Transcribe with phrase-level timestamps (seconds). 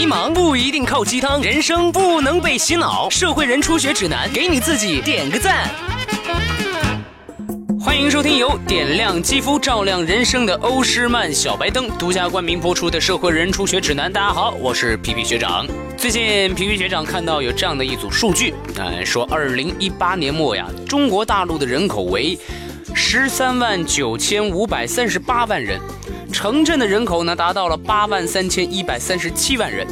[0.00, 3.10] 迷茫不一定靠鸡汤，人生不能被洗脑。
[3.10, 5.68] 社会人初学指南，给你自己点个赞。
[7.78, 14.10] 欢迎收听由点亮肌肤、照亮人生的欧诗漫小白灯独家冠名播出的《社会人初学指南》。
[14.14, 15.66] 大家好，我是皮皮学长。
[15.98, 22.38] 最近皮皮学长看到有这样的一组数据，呃，说二零一八年末呀，中国大陆的人口为
[22.94, 25.78] 十三万九千五百三十八万人。
[26.30, 29.86] 城镇的人口呢达到了八万三千一百三十七万人，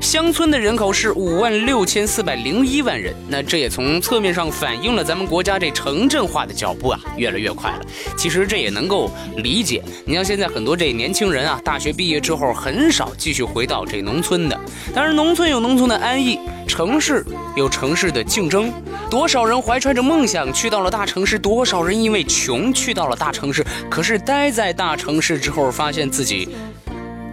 [0.00, 3.14] 乡村的人口是五万六千四百零一万人。
[3.28, 7.80] 那这也从侧面上反映了咱们国家这城镇化的脚步啊越来越快了。
[8.16, 14.58] 其实这也能够理解，你像现在很多这年轻人啊，大学毕业之后很少继续回到这农村的。
[14.94, 17.24] 当然，农村有农村的安逸，城市
[17.56, 18.70] 有城市的竞争。
[19.10, 23.66] 多少人怀揣着梦想去到了大城市，多少人因为穷去到了大城市。
[23.90, 26.50] 可是待在大城市之后，发现自己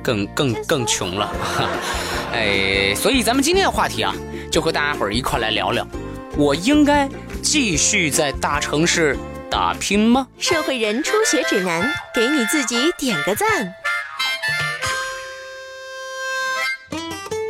[0.01, 1.29] 更更更穷了。
[2.33, 4.15] 哎，所以咱们今天的话题啊，
[4.49, 5.85] 就和大家伙儿一块来聊聊：
[6.37, 7.07] 我应该
[7.43, 9.17] 继续在大城市
[9.51, 10.27] 打拼吗？
[10.39, 13.73] 社会人初学指南，给你自己点个赞。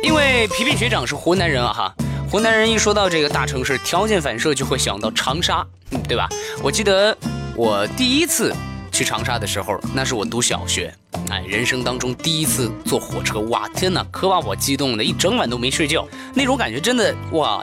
[0.06, 1.94] 因为皮皮学长是湖南人啊，哈。
[2.30, 5.66] 湖南人一说到这个大城市，条件反射就会想到长沙，
[6.06, 6.28] 对吧？
[6.62, 7.16] 我记得
[7.56, 8.54] 我第一次
[8.92, 10.94] 去长沙的时候，那是我读小学，
[11.28, 17.60] 哎，人生当中第一次坐火车，哇，天哪，可把我激动的，一整晚都没睡觉，那种感觉真的哇，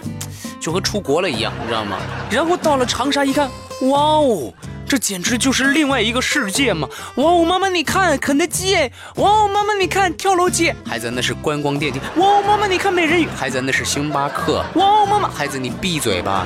[0.59, 1.97] 就和出国了一样，你知道吗？
[2.29, 3.49] 然后到了长沙一看，
[3.83, 4.53] 哇哦！
[4.93, 6.87] 这简直就是另外一个世界嘛！
[7.15, 8.75] 哇哦，妈妈你看肯德基，
[9.15, 16.45] 哇哦，妈妈你看跳楼机，孩子那是观光电梯，哇哦，妈妈你看美人鱼，孩子那是星巴克，哇哦，妈妈，孩子你闭嘴吧。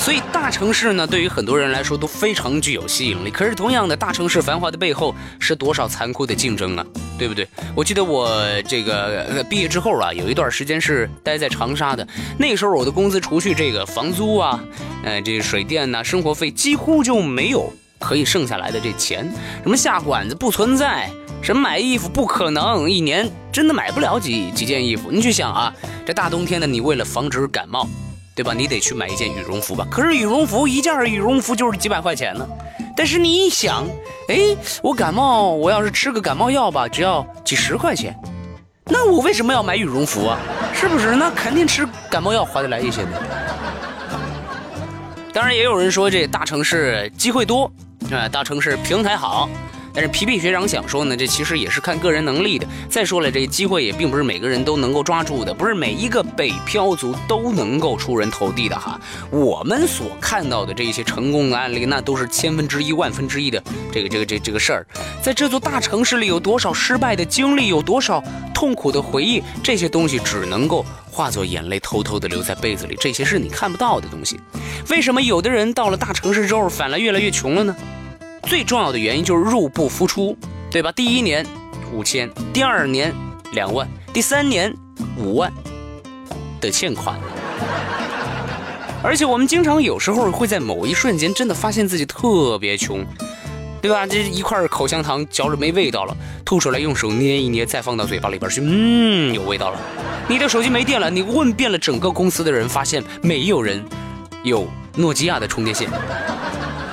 [0.00, 3.30] 所以大城市呢，对于很多人来说都非常具有吸引力。
[3.30, 6.84] 可是同样的，大城市繁华的背后是多少残酷的竞争啊，
[7.20, 7.46] 对不对？
[7.76, 12.06] 我记得我这个毕业之后啊，有一段时间是待在长沙的。
[12.38, 14.58] 那时候我的工资除去这个房租啊，
[15.04, 19.30] 呃，这水电呐，生活费几乎就没有可以剩下来的这钱。
[19.62, 21.10] 什么下馆子不存在，
[21.42, 25.10] 什么买衣服不可能，一年真的买不了几几件衣服。
[25.10, 25.74] 你去想啊，
[26.06, 27.86] 这大冬天的，你为了防止感冒。
[28.40, 28.54] 对吧？
[28.54, 29.86] 你得去买一件羽绒服吧。
[29.90, 32.48] 可是羽绒服一件羽绒服就是几百块钱呢。
[32.96, 33.86] 但是你一想，
[34.28, 38.18] 哎，我感冒，我要是吃个感冒药吧，只要几十块钱，
[38.86, 40.38] 那我为什么要买羽绒服啊？
[40.72, 41.14] 是不是？
[41.14, 43.10] 那肯定吃感冒药划得来一些呢。
[45.34, 47.70] 当然，也有人说这大城市机会多，
[48.10, 49.50] 啊，大城市平台好。
[49.92, 52.66] 但是皮皮学长想说呢，这其实也是看个人能力的。
[52.88, 59.00] 再说了，这机会也并不是每个人都能够抓住的，不是每一个北漂族都能够出人头地的哈。
[59.30, 63.62] 我们所看到的这些成功的案例，那都是千分之一、万分之一的
[63.92, 64.86] 这个这个这这个事儿。
[65.22, 68.22] 在这座大城市里，有多少失败的经历，有多少
[68.54, 72.96] 痛苦的回忆，这些东西只能够化作眼泪，偷偷的留在被子里。
[73.00, 74.40] 这些是你看不到的东西。
[74.88, 77.74] 为什么有的人到了大城市之后，反而越来越穷了呢？
[78.46, 80.36] 最重要的原因就是入不敷出，
[80.70, 80.90] 对吧？
[80.92, 81.46] 第一年
[81.92, 83.14] 五千，第二年
[83.52, 84.74] 两万，第三年
[85.16, 85.52] 五万
[86.60, 87.18] 的欠款，
[89.02, 93.04] 而且我们经常有时候会在某一瞬间真的发现自己特别穷，
[93.80, 94.06] 对吧？
[94.06, 99.80] 这一块口香糖嚼着没味道了，吐出来用手捏一捏，再放到嘴巴里边去，嗯，有味道了。
[100.28, 103.84] 你的手机没电了，你问遍了整个公司的人，发现没有人
[104.44, 105.88] 有诺基亚的充电线。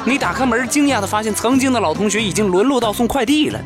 [0.07, 3.59] 你打开门，惊讶的发现曾经的老同学已经沦落到送快递了，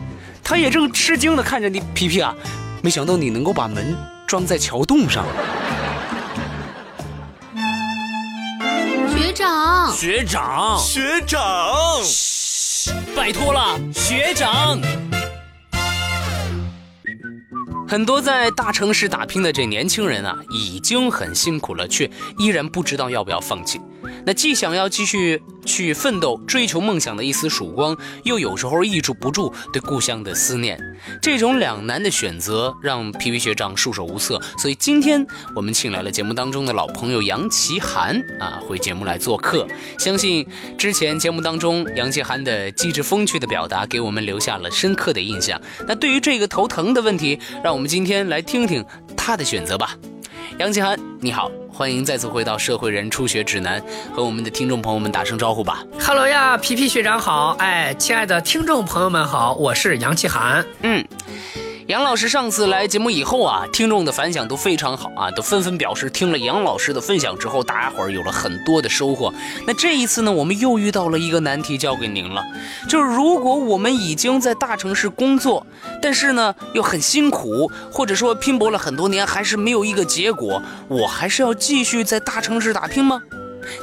[0.43, 2.33] 他也正吃惊的看着你，皮皮啊，
[2.81, 5.23] 没想到你能够把门装在桥洞上。
[9.15, 11.43] 学长，学长，学长，
[12.03, 14.79] 嘘，拜托了，学长。
[17.87, 22.09] 很多在大城市打拼的这年轻人啊，已经很辛苦了，却
[22.39, 23.79] 依然不知道要不要放弃。
[24.25, 30.79] 那既想要继续去奋斗、追求梦想的一丝曙光，又有时候抑制不住对故乡的思念，
[31.21, 34.41] 这种两难的选择让皮皮学长束手无策。
[34.57, 35.25] 所以今天
[35.55, 39.67] 我们请来了节目当中的老朋友杨奇涵啊，回节目来做客。
[39.97, 40.47] 相信
[40.77, 45.61] 之前节目当中杨奇涵的机智风趣的表达，给我们留下了深刻的印象。
[45.87, 48.83] 那对于这个头疼的问题，让我们今天来听听
[49.15, 49.95] 他的选择吧。
[50.57, 51.49] 杨奇涵，你好。
[51.73, 53.81] 欢迎再次回到《社会人初学指南》，
[54.13, 55.83] 和我们的听众朋友们打声招呼吧。
[55.99, 57.55] Hello 呀，皮皮学长好！
[57.59, 60.63] 哎，亲爱的听众朋友们好，我是杨奇涵。
[60.81, 61.03] 嗯，
[61.91, 69.33] 杨老师上次来节目以后啊，听众的反响都非常好啊，都纷纷表示听了杨老师的分享之后，大家伙儿有了很多的收获。
[69.67, 72.41] 那这一次呢，我们又遇到了一个难题，交给您了，
[72.87, 75.67] 就是如果我们已经在大城市工作，
[76.01, 83.21] 但是呢又很辛苦，或者说拼搏了很多年，还是没有一个结果，我还是要继续在大城市打拼吗？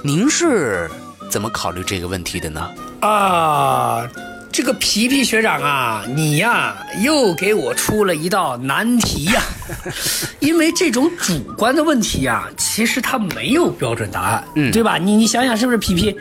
[0.02, 0.90] 您是
[1.30, 2.70] 怎么考虑这个问题的呢？
[3.02, 4.08] 啊，
[4.50, 9.42] 这个皮皮学长啊，你呀又给我出了一道难题呀、
[10.40, 14.98] 因为这种主观的问题呀、其实它没有标准答案，嗯对吧？
[14.98, 16.16] 你你想想是不是皮皮？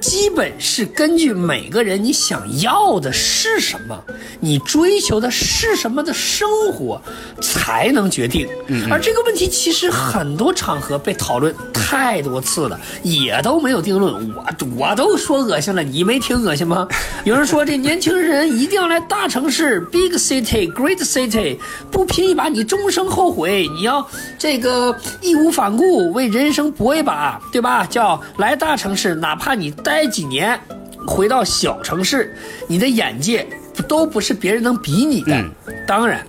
[0.00, 4.02] 基本是根据每个人你想要的是什么，
[4.40, 7.00] 你追求的是什么的生活，
[7.42, 8.48] 才能决定。
[8.90, 14.34] 而这个问题其实很多场合被讨论太多次了，也都没有定论。
[14.34, 14.46] 我
[14.78, 16.88] 我都说恶心了，你没听恶心吗？
[17.24, 21.58] 有人说这年轻人一定要来大城市，big city，great city，
[21.90, 23.68] 不拼一把你终生后悔。
[23.74, 24.06] 你要
[24.38, 27.86] 这个义无反顾为人生搏一把，对吧？
[27.86, 30.58] 叫来大城市，哪怕你待几年，
[31.06, 32.36] 回到小城市，
[32.66, 33.46] 你的眼界
[33.88, 35.44] 都不是别人能比拟的。
[35.86, 36.26] 当然。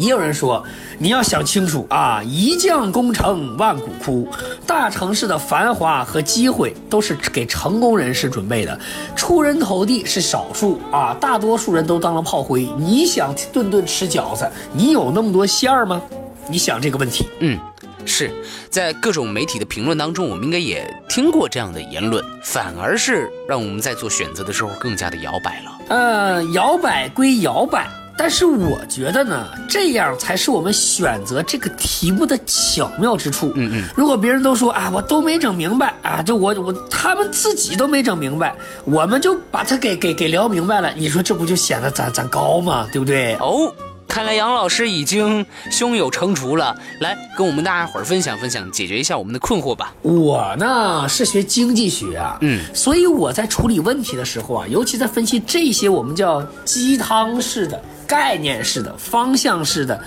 [0.00, 0.64] 也有人说，
[0.98, 4.26] 你要想清楚啊，一将功成万骨枯。
[4.66, 8.80] 大城市的繁华和机会都是给成功人士准备的，
[9.14, 12.66] 出人头地是少数啊，大多数人都当了炮灰。
[12.78, 16.00] 你想顿顿吃饺子，你有那么多馅儿吗？
[16.48, 17.28] 你想这个问题。
[17.40, 17.58] 嗯，
[18.06, 18.32] 是
[18.70, 25.78] 在各种媒体的评论当中，我们应该也听过这样的言论，反而是让我们在做选择的时候更加的摇摆了。
[25.88, 27.86] 呃，摇摆归摇摆，
[28.22, 33.50] 但是我觉得呢，这样才是我们选择这个题目的巧妙之处。
[33.56, 42.86] 嗯嗯，如果别人都说啊，我都没整明白啊，就我我他们自己都没整明白，我们就把它给给给聊明白了，你说这不就显得咱咱高吗？
[42.92, 43.36] 对不对？
[43.36, 43.72] 哦，
[44.06, 49.94] 看来杨老师已经胸有成竹了，来跟我们大家伙儿分享分享，解决一下我们的困惑吧。
[50.02, 60.02] 我呢是学经济学啊，嗯，所以我在处理问题的时候啊，尤其在分析这些我们叫鸡汤式的、概念式的、方向式的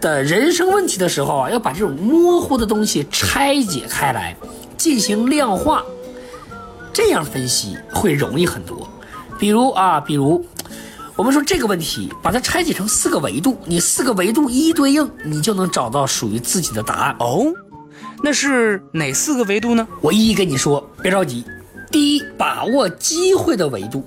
[0.00, 4.36] 的人生问题的时候啊，要把这种模糊的东西拆解开来，
[4.76, 5.84] 进行量化，
[6.92, 8.88] 这样分析会容易很多。
[9.38, 10.44] 比如啊，比如。
[11.16, 17.16] 我们说这个问题，把它拆解成四个维度，你四个维度一一对应，你就能找到属于自己的答案。
[17.18, 17.52] 哦，
[18.22, 19.84] 那是哪四个维度呢？
[20.00, 21.44] 我一一跟你说，别着急。
[21.90, 24.04] 第一，把握机会的维度。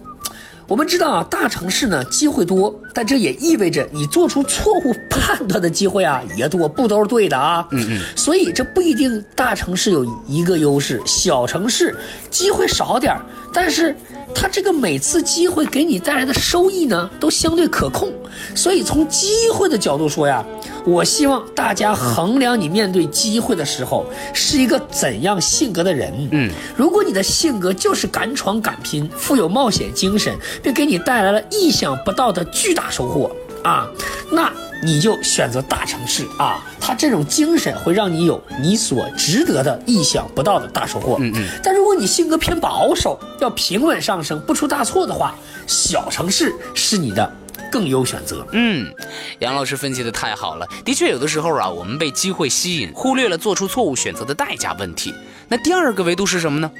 [0.70, 7.66] 我们知道啊，大城市呢机会多，但这也意味着你做出错误判断的机会啊也多，不都是对的啊。
[7.72, 8.02] 嗯嗯。
[8.16, 11.96] 所以这不一定大城市有一个优势，小城市
[12.30, 13.22] 机会少点儿
[13.54, 13.96] 但是
[14.34, 18.12] 它这个每次机会给你带来的收益呢都相对可控。
[18.56, 20.44] 所以从机会的角度说呀，
[20.86, 26.14] 我希望大家衡量你面对机会的时候是一个怎样性格的人。
[26.32, 30.34] 嗯，如果你的性格就是敢闯敢拼，富有冒险精神，
[30.64, 33.88] 并给你带来了意想不到的巨大收获啊，
[34.32, 34.52] 那
[34.84, 36.64] 你就选择大城市啊。
[36.80, 41.18] 它这种精神会让你有你所值得的意想不到的大收获。
[41.20, 41.48] 嗯嗯。
[41.64, 45.36] 但如果你性格偏保守，要平稳上升，不出大错的话，
[45.68, 47.32] 小城市是你的
[47.72, 48.46] 更优选择。
[48.52, 48.92] 嗯，
[49.40, 50.68] 杨老师分析的太好了。
[50.84, 55.14] 的确，有的时候啊，我们被机会吸引，忽略了做出错误选择的代价问题。
[55.48, 56.72] 那第二个维度是什么呢？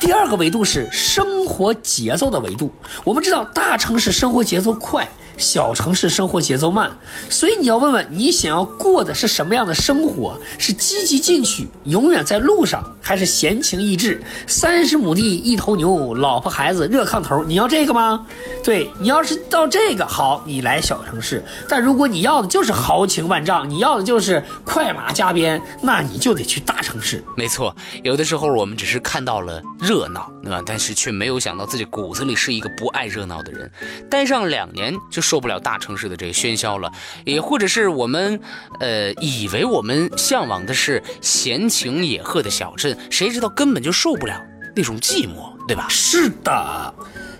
[0.00, 2.72] 第二个维度是生活节奏的维度。
[3.04, 5.06] 我们知道，大城市生活节奏快，
[5.40, 6.90] 小城市生活节奏慢，
[7.30, 10.38] 所以你要问问你想要过的是什么样的生活？
[10.58, 17.42] 是积极进取，永远在路上，还是闲情逸致，三十亩地一头牛，老婆孩子热炕头？
[17.42, 18.26] 你要这个吗？
[18.62, 27.24] 对你要是到这个好，你来小城市；但如果你要的就是豪情万丈，你要的就是快马加鞭，那你就得去大城市。
[27.34, 30.62] 没错，有的时候我们只是看到了热闹，对吧？
[30.66, 33.70] 但是却没有想到自己骨子里是一个不爱热闹的人，
[34.10, 36.90] 待上两年就受不了大城市的这个喧嚣了，
[37.24, 38.40] 也或者是我们，
[38.80, 44.34] 呃，以为我们向往的是闲情野鹤的小镇，谁知道根本就受不了
[44.74, 45.86] 那种寂寞，对吧？
[45.88, 46.92] 是的，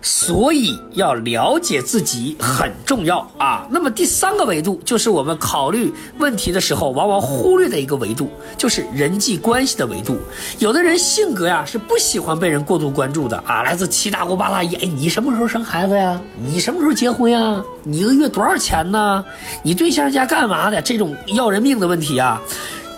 [0.02, 3.66] 所以要了解自己很重要啊。
[3.71, 10.19] 那么第三个维度就是我们考虑问题的时候往往忽略的一个维度，就是人际关系的维度。
[10.59, 16.21] 有的人性格呀是不喜欢被人过度关注的啊，来自七大姑八大姨，哎，你什么时候生孩子呀？
[16.38, 17.62] 你什么时候结婚呀？
[17.83, 19.25] 你一个月多少钱呢？
[19.62, 20.80] 你对象家干嘛的？
[20.80, 22.40] 这种要人命的问题啊。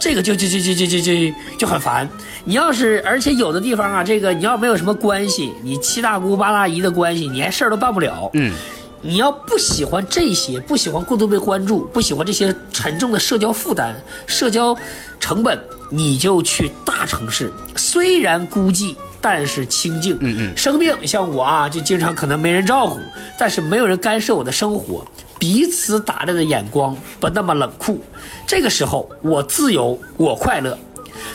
[0.02, 2.08] 这个就就就就就就就就很烦。
[2.42, 8.28] 你要是，而且有的地方啊，这个你要没有什么关系，你七大姑八大姨的关系，你还事儿都办不了。
[8.34, 8.52] 嗯，
[9.00, 13.94] 你要不喜欢这些，不喜欢过度被关注，不喜欢这些沉重的社交负担、
[14.26, 14.76] 社交
[15.20, 15.56] 成本，
[15.88, 17.52] 你就去大城市。
[17.76, 20.16] 虽然孤寂，但是清静。
[20.18, 20.56] 嗯嗯。
[20.56, 22.98] 生病像我啊，就经常可能没人照顾，
[23.38, 25.06] 但是没有人干涉我的生活，
[25.42, 28.00] 彼此打量的眼光不那么冷酷。
[28.46, 30.78] 这个时候，我自由，我快乐。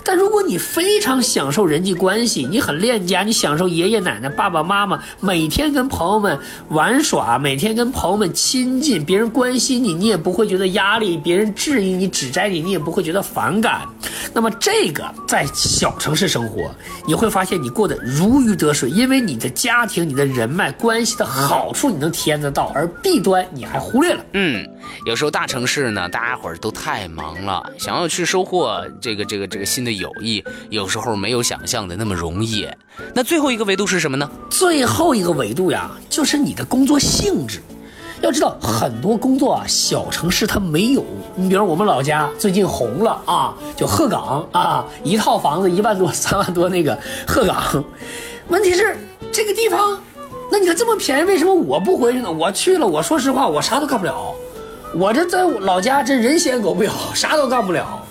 [0.03, 6.38] 但如果你非常享受人际关系，你很恋家，你享受爷爷奶奶、爸爸妈妈每天跟朋友们
[6.70, 13.82] 玩耍，每天跟朋友们亲近，别人关心你，你也不会觉得压力；别人质疑你、指摘你，你也不会觉得反感。
[14.34, 16.70] 那么这个在小城市生活，
[17.06, 24.24] 你会发现你过得如鱼得水，因为你的家庭、你的人脉关系的好处你能体验得到，而弊端你还忽略了。
[24.34, 24.67] 嗯，
[25.06, 32.67] 有时候大城市呢，大家伙儿都太忙了，想要去收获这个这个这个新的友谊，有时候没有想象的那么容易。
[33.13, 34.29] 那最后一个维度是什么呢？
[34.50, 37.62] 最后一个维度呀，就是你的工作性质。
[38.20, 41.06] 要知道，很多工作啊，小城市它没有。
[41.36, 47.84] 你比如我们老家最近红了啊，就鹤岗啊，一套房子一万多、三万多那个鹤岗。
[48.48, 48.98] 问题是
[49.32, 50.01] 这个地方，
[50.51, 52.32] 那你看这么便宜，为什么我不回去呢？
[52.32, 54.34] 我去了，我说实话，我啥都干不了。
[54.98, 58.04] 我这在老家这人嫌狗不咬，啥都干不了。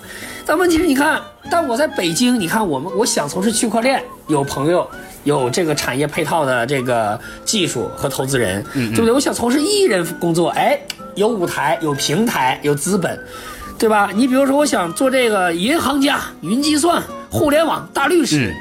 [0.45, 4.89] 但问题是，你看，但我在北京，你看我们，我想从事区块链，有朋友。
[5.25, 9.11] 有这个产业配套的这个技术和投资人，对不对？
[9.11, 10.79] 我想从事艺人工作，哎，
[11.17, 13.19] 有舞台，有平台，有资本，
[13.77, 14.09] 对吧？
[14.15, 18.55] 你比如说，我想做这个银行家、云计算、互联网大律师，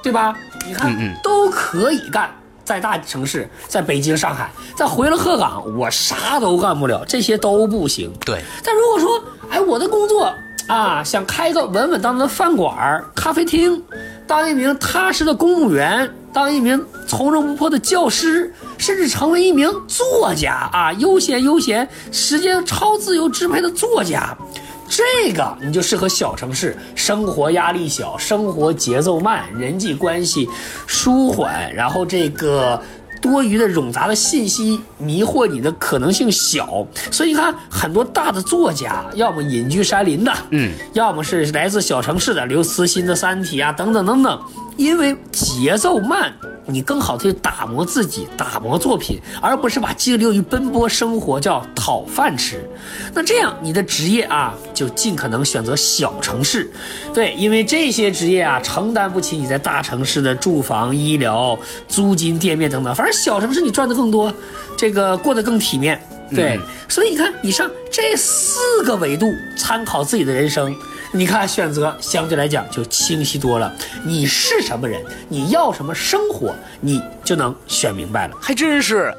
[0.00, 0.32] 对吧？
[0.64, 2.30] 你看，都可以干，
[2.70, 8.12] 在大城市，在北京、上海，再回了鹤岗，我啥都干不了，这些都不行。
[8.24, 8.40] 对。
[8.62, 10.32] 但如果说，哎，我的工作
[10.68, 13.82] 啊，想开个稳稳当当的饭馆、咖啡厅。
[14.24, 24.38] 当一名踏实的公务员，当一名从容不迫的教师，甚至成为一名作家啊，悠闲悠闲，时间超自由支配的作家，
[24.90, 30.46] 这个你就适合小城市，生活压力小，生活节奏慢，人际关系
[30.86, 32.78] 舒缓，然后这个。
[33.22, 44.40] 多余的冗杂的信息迷惑你的可能性小，所以你看很多大的作家，要么隐居山林的，嗯，要么是来自小城市的刘慈欣的《三体》啊，等等等等，
[44.78, 46.32] 因为节奏慢。
[46.66, 52.64] 你更好的去打磨自己，打磨作品，而不是把精力用于奔波生活，叫讨饭吃。
[53.12, 56.66] 那这样你的职业啊，就尽可能选择小城市，
[57.12, 62.94] 对，因为这些职业啊，承担不起你在大城市的住房、医疗、租金、店面等等。
[62.94, 64.32] 反正小城市你赚的更多，
[64.78, 66.58] 这个过得更体面，对。
[66.88, 70.74] 所以你看，以上这四个维度，参考自己的人生。
[71.12, 73.74] 你看，选择相对来讲就清晰多了。
[74.04, 78.36] 你是什么人，你要什么生活，你就能选明白了。
[78.40, 79.12] 还真是，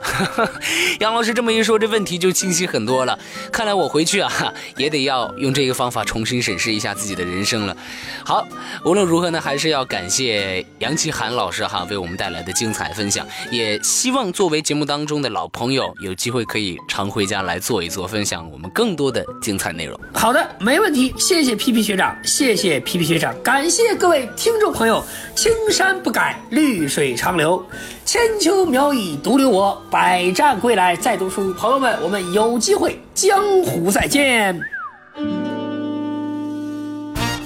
[1.00, 3.19] 杨老师这么一说，这问题就清晰很多了。
[3.51, 4.31] 看来我回去啊，
[4.77, 7.75] 也得要用这个方法重新审视一下自己的人生了。
[8.24, 8.48] 好，
[8.86, 13.27] 无论如何呢，还是要感谢杨奇涵老师哈，为我们带来的精彩分享。
[13.51, 20.00] 也希望作为节目当中的老朋友，有机会可以常回家来做一做，分享我们更多的精彩内容。
[20.13, 21.13] 好的，没问题。
[21.17, 25.03] 谢谢皮学长，谢谢皮皮学长，感谢各位听众朋友。
[25.35, 27.65] 青山不改，绿水长流，
[28.05, 31.53] 千秋苗已独留我，百战归来再读书。
[31.53, 34.59] 朋友们，我们有机会江湖再见。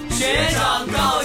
[0.10, 1.22] 学长告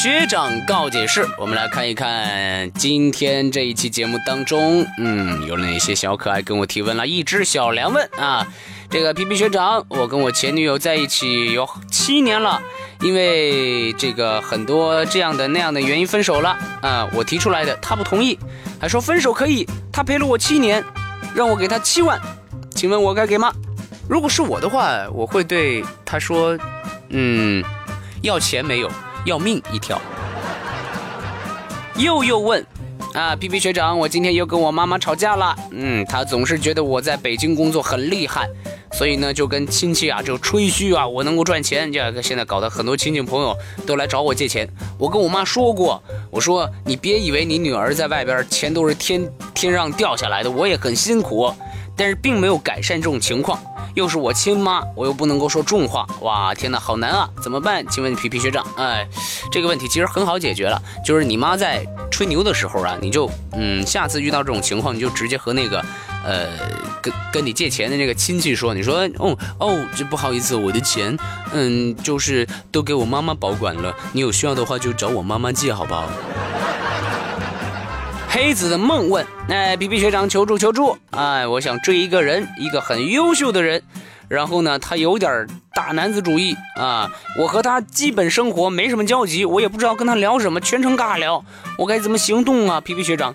[0.00, 7.04] 学长告解室，我们来看一看今天这一期节目当中，嗯，有哪些小可爱跟我提问了？
[7.04, 8.46] 一只小梁问啊，
[8.88, 12.62] 这个皮皮学长，我跟我前女友在一起有七年了，
[13.00, 18.38] 因为这个很多这样的那样的原因分手了啊，我提出来的，他不同意，
[18.80, 20.84] 还说分手可以，他陪了我七年，
[21.34, 22.20] 让我给他七万，
[22.72, 23.52] 请问我该给吗？
[24.08, 26.56] 如果是我的话，我会对他说，
[27.08, 27.64] 嗯，
[28.22, 28.88] 要钱没有。
[29.24, 30.00] 要命一条！
[31.96, 32.64] 又又问，
[33.14, 35.56] 啊，皮皮学长，我今天又跟我妈妈吵架了。
[35.72, 38.48] 嗯，她总是觉得我在北京工作很厉害，
[38.92, 41.92] 所以呢，就跟亲戚啊就吹嘘啊，我能够赚钱。
[41.92, 44.68] 这现在搞得很多亲戚朋友都来找我借钱。
[44.96, 51.52] 我跟我妈说过，我说你别以为你女儿在外边钱都是天天上掉下来的，我也很辛苦，
[51.96, 53.60] 但是并没有改善这种情况。
[53.98, 57.84] 又是我亲妈，我又不能够说重话，哇，天哪，好难啊，怎么办？
[57.88, 59.04] 请问皮皮学长，哎，
[59.50, 65.84] 这个问题其实很好解决了，就是你妈在吹牛的时候啊，你就，嗯，下次遇到这种情况，你就直接和那个
[66.24, 66.46] 呃，
[67.02, 71.18] 跟跟你借钱的那个亲戚说，你说，哦哦，这不好意思，我的钱，
[71.52, 76.08] 嗯，就是都给我妈妈保管了，你有需要的话就找我妈妈借，好不好？
[78.30, 80.96] 黑子的梦问：哎，皮皮学长求助求助！
[81.10, 83.82] 哎，我想追一个人，一个很优秀的人，
[84.28, 91.42] 然后呢，他有点大男子主义啊，我和他基本生活没什么交集，我也不知道跟他聊什么，全程尬聊，
[91.78, 92.80] 我该怎么行动啊？
[92.80, 93.34] 皮皮学长，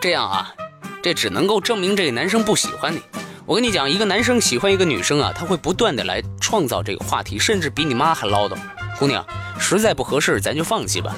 [0.00, 0.54] 这样啊，
[1.02, 3.02] 这只能够证明这个男生不喜欢你。
[3.44, 8.56] 我跟你讲，一个男生喜欢一个女生啊，他会不断的来创造这个话题，甚至比你妈还唠叨。
[8.98, 9.26] 姑娘，
[9.58, 11.14] 实在不合适，咱就放弃吧。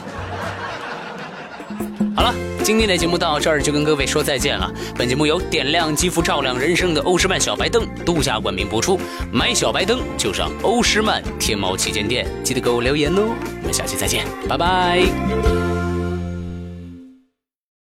[2.65, 4.73] 今天的节目到这儿就跟各位说再见了。
[4.97, 8.99] 本节目由点亮肌肤、照亮人生的欧诗漫小白灯独家冠名播出。
[9.33, 13.35] 买小白灯就上欧诗漫天猫旗舰店，记得给我留言哦。
[13.61, 15.72] 我们下期再见，拜拜。